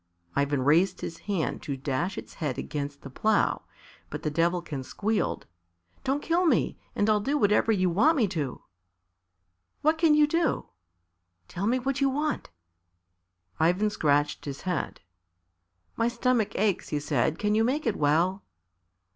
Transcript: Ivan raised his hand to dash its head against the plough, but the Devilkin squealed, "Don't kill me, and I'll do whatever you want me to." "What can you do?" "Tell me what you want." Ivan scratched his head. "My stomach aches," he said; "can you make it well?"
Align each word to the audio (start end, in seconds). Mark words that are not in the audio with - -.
Ivan 0.35 0.63
raised 0.63 1.01
his 1.01 1.19
hand 1.29 1.61
to 1.61 1.77
dash 1.77 2.17
its 2.17 2.33
head 2.33 2.57
against 2.57 3.01
the 3.03 3.09
plough, 3.11 3.65
but 4.09 4.23
the 4.23 4.31
Devilkin 4.31 4.81
squealed, 4.81 5.45
"Don't 6.03 6.23
kill 6.23 6.47
me, 6.47 6.79
and 6.95 7.07
I'll 7.07 7.19
do 7.19 7.37
whatever 7.37 7.71
you 7.71 7.87
want 7.87 8.17
me 8.17 8.27
to." 8.29 8.63
"What 9.83 9.99
can 9.99 10.15
you 10.15 10.25
do?" 10.25 10.69
"Tell 11.47 11.67
me 11.67 11.77
what 11.77 12.01
you 12.01 12.09
want." 12.09 12.49
Ivan 13.59 13.91
scratched 13.91 14.45
his 14.45 14.61
head. 14.61 15.01
"My 15.95 16.07
stomach 16.07 16.55
aches," 16.55 16.89
he 16.89 16.99
said; 16.99 17.37
"can 17.37 17.53
you 17.53 17.63
make 17.63 17.85
it 17.85 17.95
well?" 17.95 18.41